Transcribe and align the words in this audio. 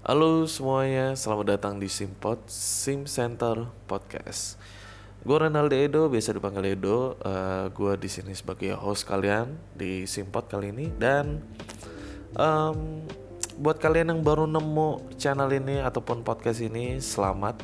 Halo 0.00 0.48
semuanya, 0.48 1.12
selamat 1.12 1.60
datang 1.60 1.76
di 1.76 1.84
Simpod 1.84 2.40
Sim 2.48 3.04
Center 3.04 3.68
Podcast. 3.84 4.56
Gue 5.28 5.36
Renaldo 5.36 5.76
Edo, 5.76 6.08
biasa 6.08 6.32
dipanggil 6.32 6.72
Edo. 6.72 7.20
Uh, 7.20 7.68
gue 7.68 8.00
di 8.00 8.08
sini 8.08 8.32
sebagai 8.32 8.72
host 8.80 9.04
kalian 9.04 9.60
di 9.76 10.08
Simpod 10.08 10.48
kali 10.48 10.72
ini 10.72 10.88
dan 10.96 11.44
um, 12.32 13.04
buat 13.60 13.76
kalian 13.76 14.16
yang 14.16 14.24
baru 14.24 14.48
nemu 14.48 15.20
channel 15.20 15.52
ini 15.52 15.84
ataupun 15.84 16.24
podcast 16.24 16.64
ini, 16.64 16.96
selamat. 16.96 17.60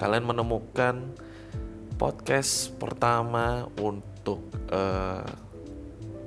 Kalian 0.00 0.24
menemukan 0.24 1.04
podcast 2.00 2.72
pertama 2.80 3.68
untuk 3.76 4.40
uh, 4.72 5.20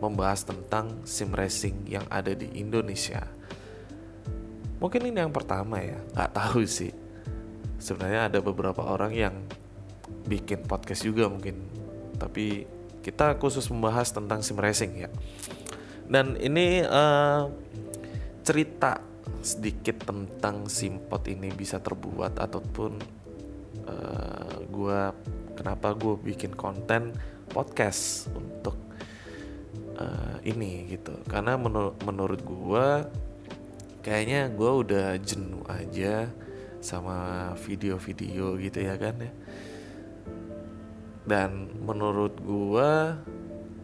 membahas 0.05 0.45
tentang 0.45 1.01
sim 1.01 1.33
racing 1.33 1.89
yang 1.89 2.05
ada 2.13 2.29
di 2.29 2.45
Indonesia. 2.61 3.40
Mungkin 4.81 5.13
ini 5.13 5.21
yang 5.21 5.29
pertama 5.29 5.77
ya, 5.77 6.01
nggak 6.17 6.31
tahu 6.33 6.65
sih. 6.65 6.89
Sebenarnya 7.77 8.33
ada 8.33 8.41
beberapa 8.41 8.81
orang 8.81 9.13
yang 9.13 9.35
bikin 10.25 10.65
podcast 10.65 11.05
juga 11.05 11.29
mungkin, 11.29 11.61
tapi 12.17 12.65
kita 13.05 13.37
khusus 13.37 13.69
membahas 13.69 14.09
tentang 14.09 14.41
sim 14.41 14.57
racing 14.57 15.05
ya. 15.05 15.09
Dan 16.09 16.33
ini 16.41 16.81
uh, 16.81 17.45
cerita 18.41 18.99
sedikit 19.41 20.05
tentang 20.05 20.65
simpot 20.65 21.25
ini 21.29 21.49
bisa 21.53 21.77
terbuat 21.81 22.41
ataupun 22.41 22.91
uh, 23.85 24.57
gue 24.65 25.01
kenapa 25.57 25.93
gue 25.97 26.17
bikin 26.33 26.53
konten 26.53 27.13
podcast 27.49 28.29
untuk 28.33 28.77
uh, 29.97 30.37
ini 30.45 30.93
gitu 30.93 31.17
karena 31.25 31.57
menur 31.57 31.97
menurut 32.05 32.41
gue 32.45 32.87
kayaknya 34.01 34.49
gue 34.49 34.71
udah 34.85 35.07
jenuh 35.21 35.65
aja 35.69 36.29
sama 36.81 37.51
video-video 37.61 38.57
gitu 38.57 38.79
ya 38.81 38.97
kan 38.97 39.15
ya. 39.21 39.31
Dan 41.21 41.69
menurut 41.85 42.41
gue 42.41 42.91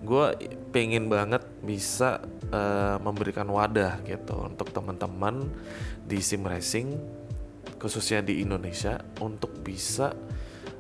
gue 0.07 0.25
pengen 0.73 1.09
banget 1.09 1.41
bisa 1.61 2.21
uh, 2.53 2.97
memberikan 3.01 3.49
wadah 3.49 4.01
gitu 4.05 4.45
untuk 4.45 4.69
teman-teman 4.73 5.49
di 6.05 6.21
sim 6.21 6.45
racing 6.45 6.97
khususnya 7.77 8.25
di 8.25 8.41
Indonesia 8.41 8.97
untuk 9.21 9.61
bisa 9.61 10.13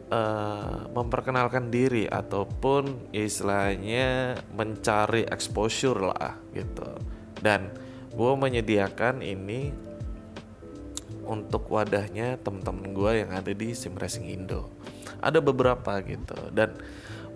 uh, 0.09 0.89
memperkenalkan 0.89 1.69
diri 1.69 2.09
ataupun 2.09 3.13
istilahnya 3.13 4.37
mencari 4.57 5.29
exposure 5.29 6.01
lah 6.01 6.33
gitu. 6.55 6.89
Dan 7.37 7.69
gue 8.17 8.31
menyediakan 8.33 9.21
ini 9.21 9.69
untuk 11.27 11.69
wadahnya 11.69 12.41
temen-temen 12.41 12.95
gue 12.95 13.11
yang 13.21 13.29
ada 13.35 13.51
di 13.53 13.77
sim 13.77 13.93
racing 13.93 14.25
Indo. 14.25 14.73
Ada 15.21 15.37
beberapa 15.43 16.01
gitu. 16.01 16.33
Dan 16.49 16.73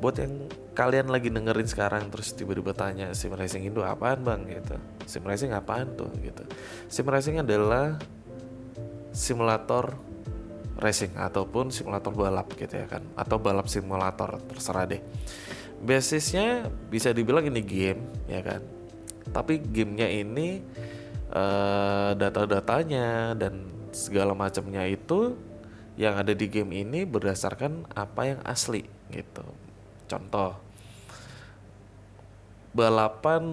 buat 0.02 0.18
yang 0.18 0.50
kalian 0.74 1.14
lagi 1.14 1.30
dengerin 1.30 1.70
sekarang 1.70 2.10
terus 2.10 2.34
tiba-tiba 2.34 2.74
tanya 2.74 3.14
sim 3.14 3.30
racing 3.30 3.68
Indo 3.70 3.86
apaan 3.86 4.26
bang? 4.26 4.42
gitu. 4.50 4.76
Sim 5.06 5.28
racing 5.28 5.54
apaan 5.54 5.94
tuh? 5.94 6.10
gitu. 6.18 6.42
Sim 6.90 7.06
racing 7.06 7.44
adalah 7.46 8.02
simulator 9.14 9.94
racing 10.82 11.14
ataupun 11.14 11.70
simulator 11.70 12.10
balap 12.10 12.50
gitu 12.58 12.74
ya 12.74 12.90
kan 12.90 13.06
atau 13.14 13.38
balap 13.38 13.70
simulator 13.70 14.42
terserah 14.50 14.90
deh. 14.90 15.04
Basisnya 15.82 16.72
bisa 16.90 17.14
dibilang 17.14 17.46
ini 17.46 17.62
game 17.62 18.02
ya 18.26 18.42
kan 18.42 18.81
tapi 19.30 19.62
gamenya 19.62 20.10
ini 20.10 20.66
uh, 21.30 22.18
data-datanya 22.18 23.38
dan 23.38 23.70
segala 23.94 24.34
macamnya 24.34 24.88
itu 24.90 25.38
yang 26.00 26.18
ada 26.18 26.34
di 26.34 26.48
game 26.48 26.72
ini 26.74 27.06
berdasarkan 27.06 27.86
apa 27.94 28.36
yang 28.36 28.40
asli 28.48 28.88
gitu. 29.14 29.46
Contoh 30.10 30.58
balapan 32.72 33.44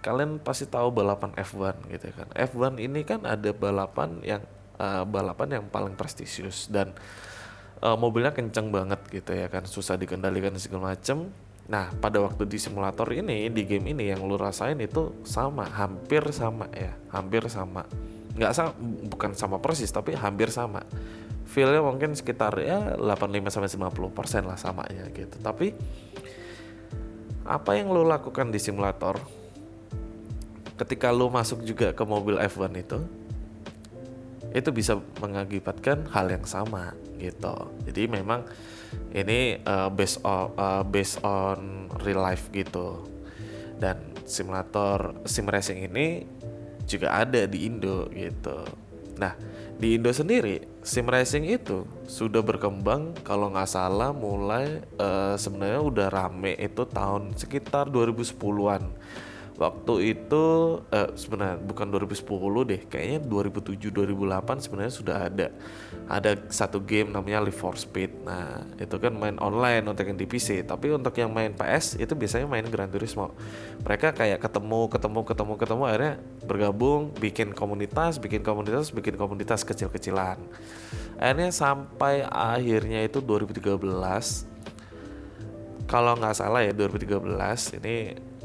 kalian 0.00 0.40
pasti 0.40 0.68
tahu 0.68 0.92
balapan 0.92 1.32
F1 1.36 1.76
gitu 1.92 2.12
kan. 2.12 2.28
F1 2.32 2.80
ini 2.80 3.04
kan 3.04 3.24
ada 3.24 3.52
balapan 3.52 4.20
yang 4.24 4.42
uh, 4.80 5.04
balapan 5.04 5.60
yang 5.60 5.64
paling 5.68 5.96
prestisius 5.96 6.68
dan 6.68 6.92
uh, 7.84 7.96
mobilnya 7.96 8.32
kenceng 8.32 8.72
banget 8.72 9.00
gitu 9.12 9.32
ya 9.36 9.48
kan 9.48 9.64
susah 9.68 9.96
dikendalikan 10.00 10.56
segala 10.56 10.96
macem 10.96 11.32
nah 11.64 11.88
pada 11.96 12.20
waktu 12.20 12.44
di 12.44 12.60
simulator 12.60 13.08
ini 13.08 13.48
di 13.48 13.64
game 13.64 13.96
ini 13.96 14.12
yang 14.12 14.20
lu 14.20 14.36
rasain 14.36 14.76
itu 14.84 15.24
sama 15.24 15.64
hampir 15.64 16.20
sama 16.30 16.68
ya 16.74 16.92
hampir 17.08 17.48
sama. 17.48 17.88
Nggak 18.34 18.52
sama 18.52 18.72
bukan 19.08 19.30
sama 19.32 19.56
persis 19.62 19.88
tapi 19.88 20.12
hampir 20.12 20.52
sama. 20.52 20.84
Feelnya 21.44 21.80
mungkin 21.84 22.16
sekitar 22.16 22.56
ya 22.60 22.96
85 23.00 23.52
sampai 23.52 23.70
50 23.70 24.16
persen 24.16 24.42
lah 24.44 24.58
samanya 24.60 25.08
gitu. 25.12 25.40
Tapi 25.40 25.72
apa 27.44 27.76
yang 27.76 27.92
lo 27.92 28.04
lakukan 28.04 28.48
di 28.48 28.56
simulator 28.56 29.20
ketika 30.74 31.12
lo 31.14 31.30
masuk 31.30 31.62
juga 31.62 31.94
ke 31.94 32.02
mobil 32.02 32.40
F1 32.40 32.72
itu 32.74 32.98
itu 34.54 34.70
bisa 34.70 35.02
mengakibatkan 35.18 36.06
hal 36.14 36.30
yang 36.30 36.46
sama 36.46 36.94
gitu. 37.18 37.74
Jadi 37.90 38.06
memang 38.06 38.46
ini 39.10 39.58
uh, 39.66 39.90
based 39.90 40.22
on 40.22 40.54
uh, 40.54 40.86
based 40.86 41.18
on 41.26 41.90
real 42.06 42.22
life 42.22 42.48
gitu. 42.54 43.02
Dan 43.74 44.14
simulator 44.22 45.18
sim 45.26 45.50
racing 45.50 45.90
ini 45.90 46.22
juga 46.86 47.18
ada 47.18 47.50
di 47.50 47.66
Indo 47.66 48.06
gitu. 48.14 48.62
Nah, 49.18 49.34
di 49.74 49.98
Indo 49.98 50.14
sendiri 50.14 50.62
sim 50.86 51.08
racing 51.08 51.50
itu 51.50 51.82
sudah 52.06 52.44
berkembang 52.44 53.16
kalau 53.26 53.50
nggak 53.50 53.66
salah 53.66 54.14
mulai 54.14 54.84
uh, 55.00 55.34
sebenarnya 55.34 55.80
udah 55.82 56.08
rame 56.12 56.54
itu 56.60 56.86
tahun 56.86 57.34
sekitar 57.34 57.90
2010-an 57.90 58.84
waktu 59.54 60.18
itu 60.18 60.44
uh, 60.90 61.08
sebenarnya 61.14 61.62
bukan 61.62 61.86
2010 61.86 62.70
deh 62.70 62.80
kayaknya 62.90 63.18
2007 63.22 63.94
2008 63.94 64.64
sebenarnya 64.66 64.92
sudah 64.92 65.16
ada. 65.30 65.46
Ada 66.10 66.36
satu 66.50 66.82
game 66.82 67.14
namanya 67.14 67.46
Live 67.46 67.62
for 67.62 67.78
Speed. 67.78 68.26
Nah 68.26 68.66
itu 68.76 68.98
kan 68.98 69.14
main 69.14 69.38
online 69.38 69.86
untuk 69.86 70.10
yang 70.10 70.18
di 70.18 70.26
PC 70.26 70.66
tapi 70.66 70.90
untuk 70.90 71.14
yang 71.14 71.30
main 71.30 71.54
PS 71.54 72.02
itu 72.02 72.18
biasanya 72.18 72.50
main 72.50 72.66
Gran 72.66 72.90
Turismo. 72.90 73.30
Mereka 73.86 74.10
kayak 74.18 74.42
ketemu 74.42 74.90
ketemu 74.90 75.20
ketemu 75.22 75.52
ketemu 75.54 75.82
akhirnya 75.86 76.14
bergabung 76.44 77.14
bikin 77.16 77.54
komunitas 77.54 78.18
bikin 78.18 78.42
komunitas 78.42 78.90
bikin 78.90 79.14
komunitas 79.14 79.62
kecil-kecilan. 79.62 80.42
Akhirnya 81.14 81.54
sampai 81.54 82.26
akhirnya 82.26 83.06
itu 83.06 83.22
2013 83.22 83.78
kalau 85.86 86.16
nggak 86.18 86.34
salah 86.34 86.64
ya 86.64 86.72
2013 86.74 87.78
ini 87.78 87.96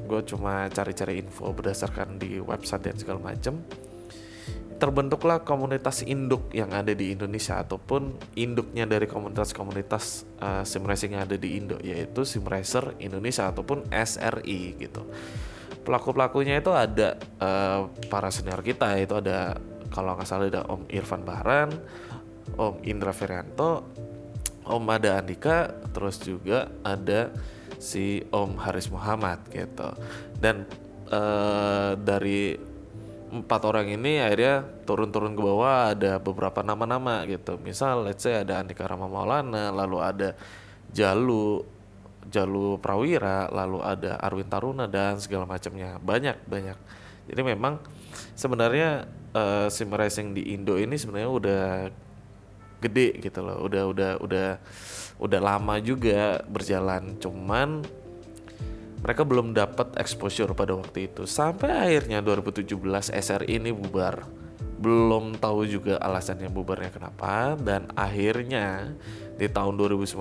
gue 0.10 0.26
cuma 0.26 0.66
cari-cari 0.74 1.22
info 1.22 1.54
berdasarkan 1.54 2.18
di 2.18 2.42
website 2.42 2.90
dan 2.90 2.98
segala 2.98 3.22
macam 3.22 3.62
terbentuklah 4.80 5.44
komunitas 5.44 6.08
induk 6.08 6.48
yang 6.56 6.72
ada 6.72 6.96
di 6.96 7.12
Indonesia 7.12 7.60
ataupun 7.60 8.16
induknya 8.40 8.88
dari 8.88 9.12
komunitas-komunitas 9.12 10.24
uh, 10.40 10.64
sim 10.64 10.88
racing 10.88 11.20
yang 11.20 11.28
ada 11.28 11.36
di 11.36 11.60
Indo 11.60 11.76
yaitu 11.84 12.24
Sim 12.24 12.48
Racer 12.48 12.96
Indonesia 13.04 13.52
ataupun 13.52 13.92
SRI 13.92 14.80
gitu. 14.80 15.04
Pelaku-pelakunya 15.84 16.64
itu 16.64 16.72
ada 16.72 17.20
uh, 17.44 17.92
para 18.08 18.32
senior 18.32 18.64
kita 18.64 18.96
itu 19.04 19.20
ada 19.20 19.60
kalau 19.92 20.16
nggak 20.16 20.28
salah 20.28 20.48
ada 20.48 20.64
Om 20.72 20.88
Irfan 20.88 21.28
Bahran, 21.28 21.70
Om 22.56 22.80
Indra 22.88 23.12
Ferianto, 23.12 23.84
Om 24.64 24.86
Ada 24.88 25.20
Andika, 25.20 25.76
terus 25.92 26.24
juga 26.24 26.72
ada 26.88 27.36
si 27.80 28.22
Om 28.30 28.60
Haris 28.60 28.92
Muhammad 28.92 29.40
gitu. 29.50 29.90
Dan 30.38 30.68
uh, 31.10 31.96
dari 31.96 32.60
empat 33.30 33.62
orang 33.62 33.94
ini 33.94 34.18
akhirnya 34.20 34.66
turun-turun 34.84 35.38
ke 35.38 35.42
bawah 35.42 35.94
ada 35.94 36.20
beberapa 36.20 36.60
nama-nama 36.62 37.24
gitu. 37.26 37.58
Misal 37.62 38.04
let's 38.06 38.26
say 38.26 38.42
ada 38.42 38.60
Andika 38.62 38.86
Rama 38.86 39.08
Maulana 39.08 39.72
lalu 39.72 39.98
ada 40.04 40.30
Jalu 40.90 41.62
Jalu 42.30 42.78
Prawira 42.78 43.50
lalu 43.50 43.80
ada 43.82 44.20
Arwin 44.22 44.50
Taruna 44.50 44.86
dan 44.86 45.18
segala 45.22 45.48
macamnya. 45.48 45.98
Banyak 46.02 46.46
banyak. 46.46 46.78
Jadi 47.30 47.42
memang 47.46 47.78
sebenarnya 48.34 49.06
uh, 49.38 49.70
sim 49.70 49.90
racing 49.94 50.34
di 50.34 50.54
Indo 50.58 50.76
ini 50.82 50.98
sebenarnya 50.98 51.30
udah 51.30 51.66
gede 52.80 53.20
gitu 53.20 53.40
loh. 53.44 53.68
Udah 53.68 53.84
udah 53.88 54.12
udah 54.24 54.50
udah 55.20 55.40
lama 55.40 55.76
juga 55.84 56.44
berjalan. 56.48 57.20
Cuman 57.20 57.84
mereka 59.00 59.24
belum 59.24 59.56
dapat 59.56 59.96
exposure 60.00 60.52
pada 60.52 60.76
waktu 60.76 61.08
itu. 61.12 61.24
Sampai 61.24 61.72
akhirnya 61.72 62.20
2017 62.20 63.12
SRI 63.12 63.60
ini 63.60 63.72
bubar. 63.72 64.28
Belum 64.80 65.36
tahu 65.36 65.68
juga 65.68 66.00
alasannya 66.00 66.48
bubarnya 66.52 66.92
kenapa. 66.92 67.56
Dan 67.60 67.92
akhirnya 67.96 68.96
di 69.40 69.48
tahun 69.48 69.80
2019 69.80 70.20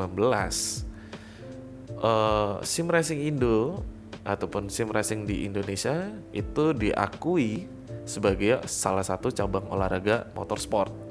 uh, 2.02 2.62
sim 2.62 2.86
racing 2.86 3.20
Indo 3.26 3.82
ataupun 4.22 4.70
sim 4.70 4.86
racing 4.90 5.26
di 5.26 5.48
Indonesia 5.48 6.10
itu 6.30 6.70
diakui 6.76 7.66
sebagai 8.04 8.62
salah 8.68 9.04
satu 9.04 9.32
cabang 9.32 9.66
olahraga 9.68 10.28
motorsport 10.32 11.07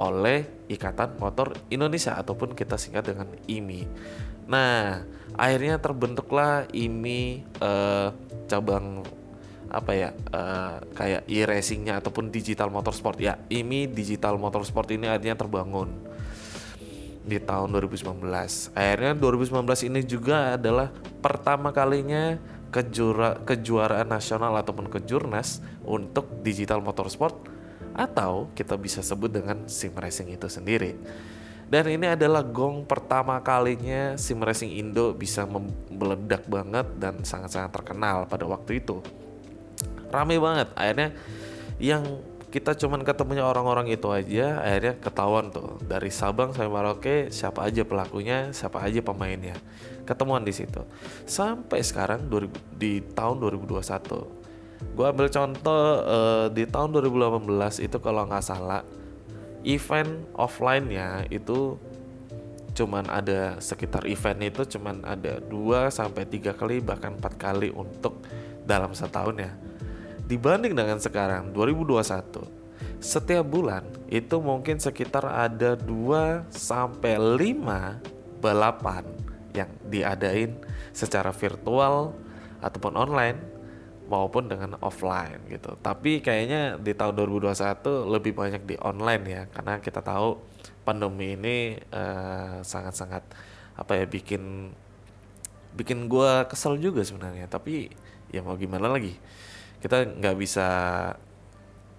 oleh 0.00 0.48
Ikatan 0.72 1.20
Motor 1.20 1.52
Indonesia 1.68 2.16
ataupun 2.16 2.56
kita 2.56 2.80
singkat 2.80 3.12
dengan 3.12 3.28
IMI. 3.44 3.84
Nah, 4.48 5.04
akhirnya 5.36 5.76
terbentuklah 5.76 6.66
IMI 6.72 7.44
eh, 7.60 8.08
cabang 8.48 9.04
apa 9.70 9.94
ya 9.94 10.10
uh, 10.34 10.82
kayak 10.98 11.30
e-racingnya 11.30 12.02
ataupun 12.02 12.34
digital 12.34 12.74
motorsport 12.74 13.14
ya 13.22 13.38
IMI 13.46 13.86
digital 13.86 14.34
motorsport 14.34 14.90
ini 14.90 15.06
akhirnya 15.06 15.38
terbangun 15.38 15.94
di 17.22 17.38
tahun 17.38 17.70
2019 17.78 18.18
akhirnya 18.74 19.14
2019 19.14 19.86
ini 19.86 20.00
juga 20.02 20.58
adalah 20.58 20.90
pertama 21.22 21.70
kalinya 21.70 22.34
kejura, 22.74 23.38
kejuaraan 23.46 24.10
nasional 24.10 24.54
ataupun 24.58 24.90
kejurnas 24.90 25.62
untuk 25.86 26.42
digital 26.42 26.82
motorsport 26.82 27.49
atau 28.00 28.48
kita 28.56 28.80
bisa 28.80 29.04
sebut 29.04 29.28
dengan 29.28 29.68
sim 29.68 29.92
racing 29.92 30.32
itu 30.32 30.48
sendiri. 30.48 30.96
Dan 31.70 31.86
ini 31.86 32.08
adalah 32.08 32.42
gong 32.42 32.88
pertama 32.88 33.38
kalinya 33.44 34.16
sim 34.18 34.40
racing 34.40 34.74
Indo 34.74 35.12
bisa 35.14 35.46
meledak 35.92 36.48
banget 36.48 36.88
dan 36.98 37.22
sangat-sangat 37.22 37.70
terkenal 37.70 38.26
pada 38.26 38.48
waktu 38.48 38.82
itu. 38.82 39.04
Rame 40.10 40.40
banget. 40.40 40.72
Akhirnya 40.74 41.14
yang 41.78 42.02
kita 42.50 42.74
cuman 42.74 43.06
ketemunya 43.06 43.46
orang-orang 43.46 43.94
itu 43.94 44.10
aja 44.10 44.58
akhirnya 44.58 44.98
ketahuan 44.98 45.54
tuh. 45.54 45.78
Dari 45.86 46.10
Sabang 46.10 46.50
sampai 46.50 46.72
Merauke 46.72 47.30
siapa 47.30 47.62
aja 47.62 47.86
pelakunya 47.86 48.50
siapa 48.50 48.82
aja 48.82 48.98
pemainnya. 48.98 49.54
Ketemuan 50.02 50.42
di 50.42 50.50
situ. 50.50 50.82
Sampai 51.22 51.86
sekarang 51.86 52.26
di 52.74 52.98
tahun 53.14 53.38
2021 53.38 54.39
gue 54.80 55.06
ambil 55.06 55.28
contoh 55.28 55.82
uh, 56.04 56.46
di 56.48 56.64
tahun 56.64 56.96
2018 56.96 57.84
itu 57.84 57.96
kalau 58.00 58.24
nggak 58.24 58.44
salah 58.44 58.80
event 59.64 60.24
offline-nya 60.36 61.28
itu 61.28 61.76
cuman 62.72 63.04
ada 63.12 63.60
sekitar 63.60 64.08
event 64.08 64.40
itu 64.40 64.78
cuman 64.78 65.04
ada 65.04 65.36
2 65.42 65.92
sampai 65.92 66.24
tiga 66.24 66.56
kali 66.56 66.80
bahkan 66.80 67.18
empat 67.18 67.36
kali 67.36 67.68
untuk 67.68 68.24
dalam 68.64 68.96
setahun 68.96 69.36
ya. 69.36 69.52
Dibanding 70.24 70.72
dengan 70.72 70.96
sekarang 71.02 71.50
2021 71.52 72.60
setiap 73.00 73.44
bulan 73.48 73.84
itu 74.12 74.36
mungkin 74.40 74.76
sekitar 74.76 75.24
ada 75.24 75.76
2 75.76 76.52
sampai 76.52 77.16
5 77.16 78.44
balapan 78.44 79.04
yang 79.56 79.68
diadain 79.88 80.56
secara 80.92 81.32
virtual 81.34 82.14
ataupun 82.60 82.94
online 82.96 83.59
maupun 84.10 84.50
dengan 84.50 84.74
offline 84.82 85.38
gitu. 85.46 85.78
Tapi 85.78 86.18
kayaknya 86.18 86.74
di 86.82 86.90
tahun 86.98 87.14
2021 87.14 88.10
lebih 88.10 88.34
banyak 88.34 88.62
di 88.66 88.74
online 88.82 89.24
ya 89.30 89.42
karena 89.54 89.78
kita 89.78 90.02
tahu 90.02 90.42
pandemi 90.82 91.38
ini 91.38 91.78
uh, 91.94 92.58
sangat-sangat 92.66 93.22
apa 93.78 93.92
ya 93.94 94.04
bikin 94.10 94.74
bikin 95.78 96.10
gue 96.10 96.30
kesel 96.50 96.74
juga 96.82 97.06
sebenarnya. 97.06 97.46
Tapi 97.46 97.86
ya 98.34 98.42
mau 98.42 98.58
gimana 98.58 98.90
lagi 98.90 99.14
kita 99.78 100.10
nggak 100.18 100.36
bisa 100.36 100.68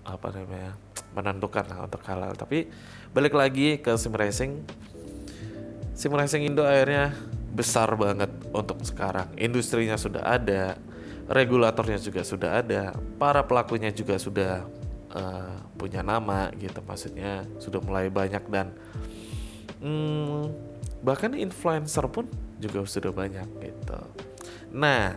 apa 0.02 0.28
namanya 0.36 0.76
menentukan 1.16 1.66
lah 1.68 1.86
untuk 1.86 2.02
halal 2.08 2.34
tapi 2.34 2.68
balik 3.16 3.32
lagi 3.32 3.80
ke 3.80 3.96
sim 3.96 4.12
racing. 4.12 4.68
Sim 5.96 6.12
racing 6.12 6.44
Indo 6.44 6.68
akhirnya 6.68 7.16
besar 7.56 7.96
banget 7.96 8.32
untuk 8.52 8.84
sekarang. 8.84 9.32
Industrinya 9.40 9.96
sudah 9.96 10.28
ada 10.28 10.76
regulatornya 11.32 11.98
juga 11.98 12.22
sudah 12.28 12.60
ada 12.60 12.92
para 13.16 13.42
pelakunya 13.48 13.90
juga 13.90 14.20
sudah 14.20 14.68
uh, 15.16 15.58
punya 15.80 16.04
nama 16.04 16.52
gitu 16.60 16.84
maksudnya 16.84 17.48
sudah 17.58 17.80
mulai 17.80 18.12
banyak 18.12 18.44
dan 18.52 18.76
hmm, 19.80 20.52
bahkan 21.02 21.34
influencer 21.34 22.06
pun 22.12 22.28
juga 22.60 22.84
sudah 22.86 23.16
banyak 23.16 23.48
gitu 23.64 24.00
nah 24.72 25.16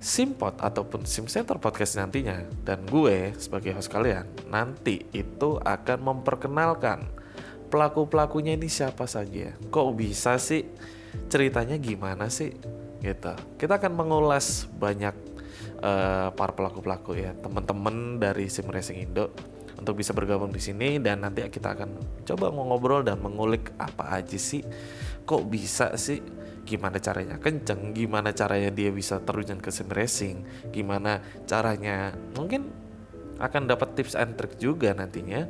Simpot 0.00 0.56
ataupun 0.56 1.04
Sim 1.04 1.28
Center 1.28 1.60
Podcast 1.60 2.00
nantinya 2.00 2.48
dan 2.64 2.88
gue 2.88 3.36
sebagai 3.36 3.76
host 3.76 3.92
kalian 3.92 4.24
nanti 4.48 5.04
itu 5.12 5.60
akan 5.60 5.98
memperkenalkan 6.00 7.04
pelaku-pelakunya 7.68 8.56
ini 8.56 8.72
siapa 8.72 9.04
saja. 9.04 9.52
Kok 9.68 9.88
bisa 9.92 10.40
sih? 10.40 10.64
Ceritanya 11.28 11.76
gimana 11.76 12.32
sih? 12.32 12.56
Gitu. 13.04 13.32
Kita 13.60 13.76
akan 13.76 13.92
mengulas 13.92 14.64
banyak 14.72 15.29
uh, 15.80 16.28
para 16.32 16.52
pelaku-pelaku 16.52 17.16
ya, 17.16 17.32
teman-teman 17.40 18.20
dari 18.20 18.46
Sim 18.48 18.68
Racing 18.68 19.00
Indo 19.00 19.32
untuk 19.80 19.96
bisa 19.96 20.12
bergabung 20.12 20.52
di 20.52 20.60
sini 20.60 21.00
dan 21.00 21.24
nanti 21.24 21.40
kita 21.48 21.72
akan 21.72 22.22
coba 22.28 22.52
ngobrol 22.52 23.00
dan 23.00 23.16
mengulik 23.16 23.72
apa 23.80 24.20
aja 24.20 24.36
sih 24.36 24.60
kok 25.24 25.48
bisa 25.48 25.96
sih 25.96 26.20
gimana 26.68 27.00
caranya 27.00 27.40
kenceng, 27.40 27.96
gimana 27.96 28.30
caranya 28.36 28.70
dia 28.70 28.92
bisa 28.92 29.18
terjun 29.24 29.58
ke 29.58 29.72
sim 29.74 29.88
racing, 29.90 30.44
gimana 30.70 31.18
caranya 31.48 32.14
mungkin 32.36 32.70
akan 33.40 33.66
dapat 33.66 33.96
tips 33.96 34.14
and 34.14 34.36
trick 34.36 34.60
juga 34.60 34.92
nantinya 34.92 35.48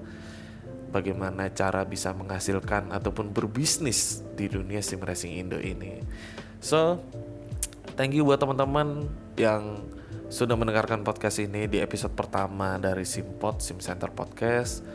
bagaimana 0.95 1.51
cara 1.53 1.85
bisa 1.85 2.15
menghasilkan 2.17 2.95
ataupun 2.95 3.35
berbisnis 3.35 4.23
di 4.39 4.49
dunia 4.49 4.81
sim 4.81 5.03
racing 5.03 5.37
Indo 5.37 5.59
ini. 5.59 6.01
So, 6.63 7.03
thank 7.99 8.17
you 8.17 8.25
buat 8.25 8.41
teman-teman 8.41 9.11
yang 9.37 9.83
sudah 10.31 10.55
mendengarkan 10.55 11.03
podcast 11.03 11.43
ini 11.43 11.67
di 11.67 11.83
episode 11.83 12.15
pertama 12.15 12.79
dari 12.79 13.03
Simpot 13.03 13.59
Sim 13.59 13.83
Center 13.83 14.15
Podcast. 14.15 14.87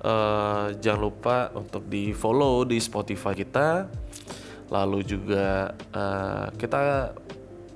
Uh, 0.00 0.72
jangan 0.80 1.12
lupa 1.12 1.36
untuk 1.52 1.84
di 1.92 2.16
follow 2.16 2.64
di 2.64 2.80
Spotify 2.80 3.36
kita. 3.36 3.84
Lalu 4.72 5.04
juga 5.04 5.76
uh, 5.92 6.48
kita 6.56 7.12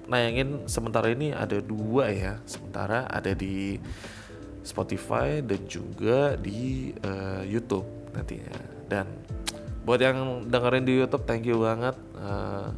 nayangin 0.08 0.64
sementara 0.64 1.12
ini 1.12 1.36
ada 1.36 1.60
dua 1.60 2.08
ya. 2.08 2.40
Sementara 2.48 3.04
ada 3.12 3.36
di 3.36 3.76
Spotify 4.64 5.44
dan 5.44 5.68
juga 5.68 6.32
di 6.40 6.96
uh, 7.04 7.44
YouTube 7.44 7.84
nantinya. 8.16 8.56
Dan 8.88 9.04
buat 9.84 10.00
yang 10.00 10.48
dengerin 10.48 10.88
di 10.88 10.96
YouTube 10.96 11.28
thank 11.28 11.44
you 11.44 11.60
banget. 11.60 11.94
Uh, 12.16 12.72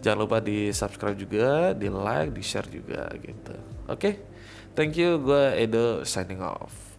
jangan 0.00 0.18
lupa 0.26 0.42
di 0.42 0.74
subscribe 0.74 1.16
juga 1.16 1.76
di 1.76 1.86
like 1.86 2.34
di 2.34 2.42
share 2.42 2.68
juga 2.68 3.06
gitu. 3.20 3.54
Oke? 3.86 3.94
Okay? 3.94 4.14
thank 4.74 4.96
you. 4.96 5.20
Gue 5.20 5.54
Edo 5.60 6.02
signing 6.02 6.42
off 6.42 6.89